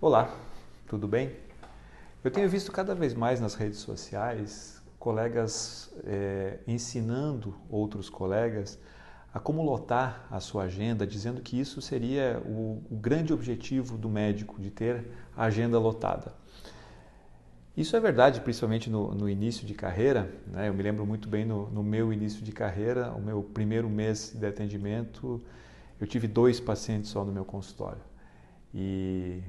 [0.00, 0.32] Olá,
[0.86, 1.32] tudo bem?
[2.22, 8.78] Eu tenho visto cada vez mais nas redes sociais colegas é, ensinando outros colegas
[9.34, 14.08] a como lotar a sua agenda, dizendo que isso seria o, o grande objetivo do
[14.08, 15.04] médico, de ter
[15.36, 16.32] a agenda lotada.
[17.76, 20.32] Isso é verdade, principalmente no, no início de carreira.
[20.46, 20.68] Né?
[20.68, 24.32] Eu me lembro muito bem no, no, meu início de carreira, o meu primeiro mês
[24.32, 25.42] de atendimento,
[26.00, 28.00] eu tive dois pacientes só no meu consultório.
[28.72, 29.42] E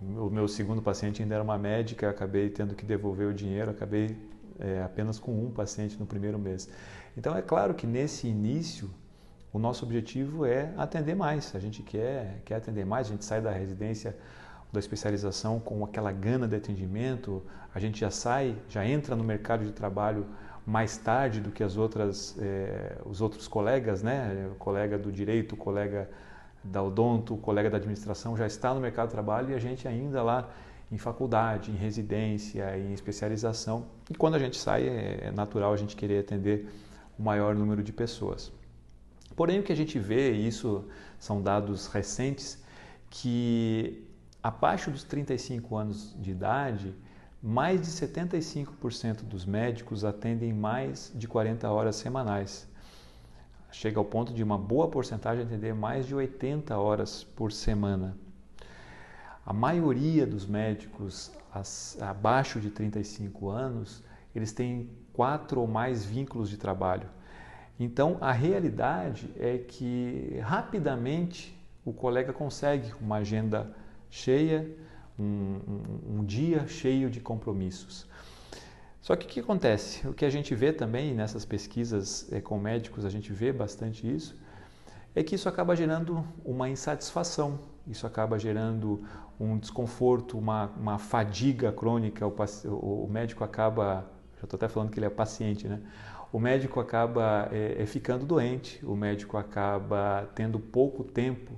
[0.00, 4.16] o meu segundo paciente ainda era uma médica, acabei tendo que devolver o dinheiro, acabei
[4.58, 6.68] é, apenas com um paciente no primeiro mês.
[7.16, 8.90] Então é claro que nesse início
[9.52, 11.54] o nosso objetivo é atender mais.
[11.54, 14.16] A gente quer, quer atender mais, a gente sai da residência
[14.72, 17.42] da especialização com aquela gana de atendimento,
[17.74, 20.26] a gente já sai, já entra no mercado de trabalho
[20.66, 24.50] mais tarde do que as outras, é, os outros colegas, né?
[24.58, 26.10] Colega do direito, colega
[26.70, 30.22] da odonto, colega da administração já está no mercado de trabalho e a gente ainda
[30.22, 30.50] lá
[30.90, 33.86] em faculdade, em residência, em especialização.
[34.10, 36.68] E quando a gente sai, é natural a gente querer atender
[37.18, 38.52] o maior número de pessoas.
[39.34, 40.84] Porém, o que a gente vê, e isso
[41.18, 42.62] são dados recentes,
[43.10, 44.06] que
[44.42, 46.94] abaixo dos 35 anos de idade,
[47.42, 52.68] mais de 75% dos médicos atendem mais de 40 horas semanais
[53.76, 58.16] chega ao ponto de uma boa porcentagem atender mais de 80 horas por semana.
[59.44, 61.30] A maioria dos médicos
[62.00, 64.02] abaixo de 35 anos,
[64.34, 67.06] eles têm quatro ou mais vínculos de trabalho.
[67.78, 73.76] Então, a realidade é que rapidamente o colega consegue uma agenda
[74.08, 74.74] cheia,
[75.18, 78.06] um, um, um dia cheio de compromissos.
[79.06, 80.04] Só que o que acontece?
[80.08, 84.04] O que a gente vê também nessas pesquisas é, com médicos, a gente vê bastante
[84.04, 84.36] isso,
[85.14, 89.04] é que isso acaba gerando uma insatisfação, isso acaba gerando
[89.38, 92.26] um desconforto, uma, uma fadiga crônica.
[92.26, 95.80] O, o, médico acaba, já estou até falando que ele é paciente, né?
[96.32, 101.52] O médico acaba é, é ficando doente, o médico acaba tendo pouco tempo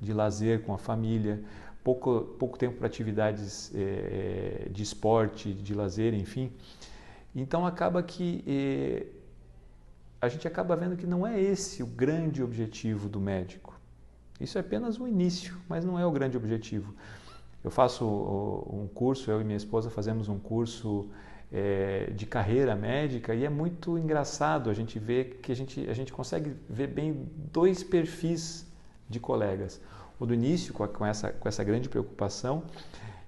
[0.00, 1.40] de lazer com a família,
[1.82, 6.52] pouco, pouco tempo para atividades é, de esporte, de lazer, enfim.
[7.34, 9.06] Então acaba que é,
[10.20, 13.78] a gente acaba vendo que não é esse o grande objetivo do médico.
[14.40, 16.94] Isso é apenas o início, mas não é o grande objetivo.
[17.62, 21.10] Eu faço um curso, eu e minha esposa fazemos um curso
[21.52, 25.92] é, de carreira médica e é muito engraçado a gente ver que a gente, a
[25.92, 28.66] gente consegue ver bem dois perfis
[29.08, 29.80] de colegas
[30.20, 32.62] o do início, com, com, essa, com essa grande preocupação,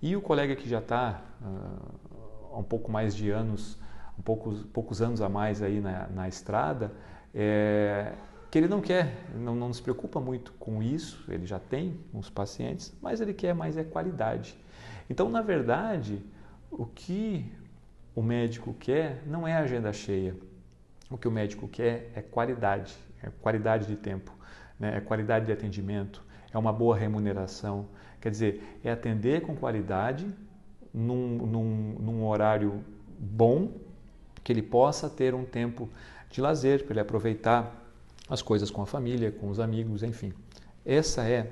[0.00, 3.78] e o colega que já está uh, há um pouco mais de anos,
[4.18, 6.90] um poucos, poucos anos a mais aí na, na estrada,
[7.34, 8.14] é,
[8.50, 12.30] que ele não quer, não, não se preocupa muito com isso, ele já tem uns
[12.30, 14.56] pacientes, mas ele quer mais é qualidade.
[15.10, 16.24] Então, na verdade,
[16.70, 17.52] o que
[18.14, 20.34] o médico quer não é agenda cheia.
[21.10, 24.32] O que o médico quer é qualidade, é qualidade de tempo,
[24.78, 24.96] né?
[24.96, 26.22] é qualidade de atendimento,
[26.52, 27.86] é uma boa remuneração.
[28.20, 30.26] Quer dizer, é atender com qualidade
[30.92, 32.82] num, num, num horário
[33.18, 33.72] bom,
[34.42, 35.88] que ele possa ter um tempo
[36.30, 37.84] de lazer, para ele aproveitar
[38.28, 40.32] as coisas com a família, com os amigos, enfim.
[40.84, 41.50] Essa é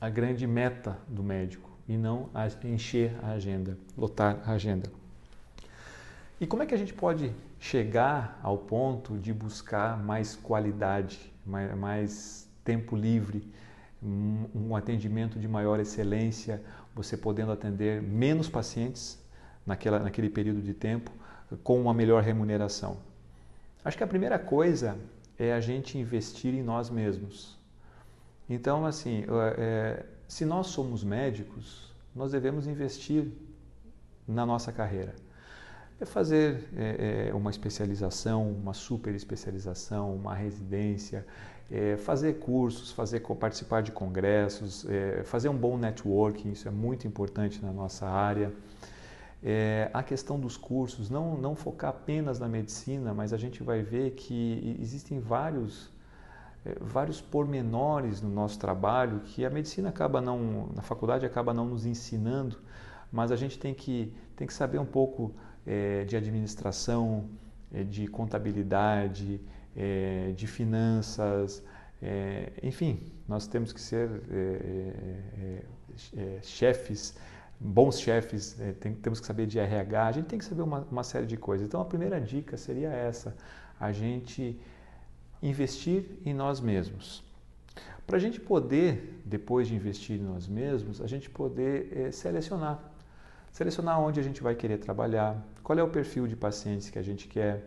[0.00, 2.28] a grande meta do médico e não
[2.64, 4.90] encher a agenda, lotar a agenda.
[6.40, 11.76] E como é que a gente pode chegar ao ponto de buscar mais qualidade, mais,
[11.76, 13.48] mais tempo livre,
[14.02, 16.62] um atendimento de maior excelência,
[16.94, 19.18] você podendo atender menos pacientes
[19.64, 21.10] naquela, naquele período de tempo
[21.62, 22.96] com uma melhor remuneração.
[23.84, 24.98] Acho que a primeira coisa
[25.38, 27.58] é a gente investir em nós mesmos.
[28.48, 29.24] Então, assim,
[29.58, 33.26] é, se nós somos médicos, nós devemos investir
[34.26, 35.14] na nossa carreira.
[36.02, 41.24] É fazer é, é uma especialização, uma super especialização, uma residência,
[41.70, 47.06] é, fazer cursos, fazer participar de congressos, é, fazer um bom networking, isso é muito
[47.06, 48.52] importante na nossa área.
[49.44, 53.80] É, a questão dos cursos, não, não focar apenas na medicina, mas a gente vai
[53.80, 55.88] ver que existem vários,
[56.80, 61.86] vários pormenores no nosso trabalho que a medicina acaba não, na faculdade acaba não nos
[61.86, 62.58] ensinando,
[63.12, 65.32] mas a gente tem que, tem que saber um pouco
[65.66, 67.28] é, de administração,
[67.72, 69.40] é, de contabilidade,
[69.76, 71.62] é, de finanças,
[72.02, 75.62] é, enfim, nós temos que ser é,
[76.16, 77.16] é, chefes,
[77.60, 81.04] bons chefes, tem, temos que saber de RH, a gente tem que saber uma, uma
[81.04, 81.66] série de coisas.
[81.66, 83.36] Então a primeira dica seria essa,
[83.78, 84.58] a gente
[85.40, 87.22] investir em nós mesmos.
[88.06, 92.91] Para a gente poder, depois de investir em nós mesmos, a gente poder é, selecionar.
[93.52, 97.02] Selecionar onde a gente vai querer trabalhar, qual é o perfil de pacientes que a
[97.02, 97.62] gente quer.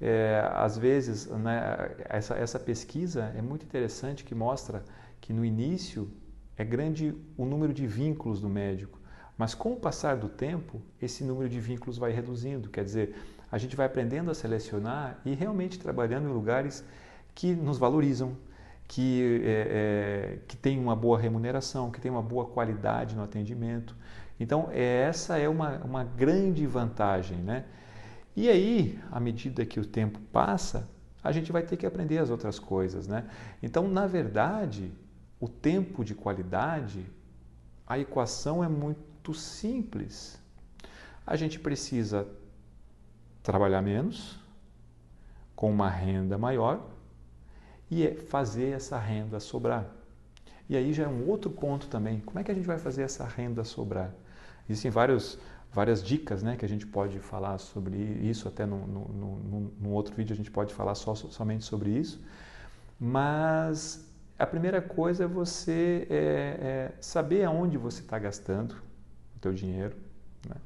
[0.00, 4.82] É, às vezes, né, essa, essa pesquisa é muito interessante que mostra
[5.20, 6.10] que no início
[6.56, 8.98] é grande o número de vínculos do médico,
[9.38, 12.68] mas com o passar do tempo, esse número de vínculos vai reduzindo.
[12.68, 13.14] Quer dizer,
[13.52, 16.84] a gente vai aprendendo a selecionar e realmente trabalhando em lugares
[17.32, 18.36] que nos valorizam,
[18.94, 23.96] que, é, é, que tem uma boa remuneração, que tem uma boa qualidade no atendimento.
[24.38, 27.38] Então, é, essa é uma, uma grande vantagem.
[27.38, 27.64] Né?
[28.36, 30.88] E aí, à medida que o tempo passa,
[31.24, 33.08] a gente vai ter que aprender as outras coisas.
[33.08, 33.28] Né?
[33.60, 34.92] Então, na verdade,
[35.40, 37.04] o tempo de qualidade,
[37.84, 40.40] a equação é muito simples.
[41.26, 42.28] A gente precisa
[43.42, 44.38] trabalhar menos,
[45.56, 46.93] com uma renda maior,
[47.90, 49.86] e é fazer essa renda sobrar.
[50.68, 52.20] E aí já é um outro ponto também.
[52.20, 54.12] Como é que a gente vai fazer essa renda sobrar?
[54.68, 55.38] Existem vários,
[55.72, 60.14] várias dicas né, que a gente pode falar sobre isso, até no, no, no outro
[60.14, 62.24] vídeo a gente pode falar só, somente sobre isso.
[62.98, 64.08] Mas
[64.38, 68.72] a primeira coisa é você é, é saber aonde você está gastando
[69.36, 69.94] o teu dinheiro,
[70.48, 70.56] né?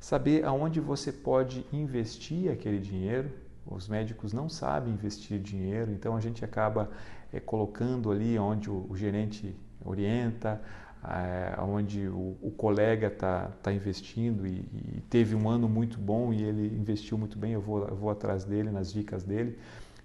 [0.00, 3.30] saber aonde você pode investir aquele dinheiro
[3.66, 6.90] os médicos não sabem investir dinheiro, então a gente acaba
[7.32, 10.60] é, colocando ali onde o, o gerente orienta,
[11.04, 16.32] é, onde o, o colega está tá investindo e, e, teve um ano muito bom
[16.32, 19.58] e ele investiu muito bem, eu vou, eu vou atrás dele, nas dicas dele.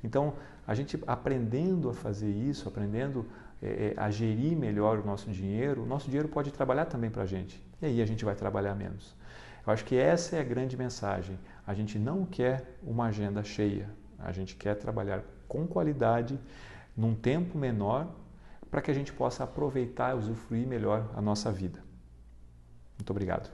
[0.03, 0.33] Então,
[0.67, 3.25] a gente aprendendo a fazer isso, aprendendo
[3.61, 7.25] é, a gerir melhor o nosso dinheiro, o nosso dinheiro pode trabalhar também para a
[7.25, 7.61] gente.
[7.81, 9.15] E aí a gente vai trabalhar menos.
[9.65, 11.38] Eu acho que essa é a grande mensagem.
[11.69, 16.39] A gente não quer uma agenda cheia, a gente quer trabalhar com qualidade,
[16.98, 18.07] num tempo menor,
[18.71, 21.80] para que a gente possa aproveitar e usufruir melhor a nossa vida.
[22.98, 23.51] Muito obrigado.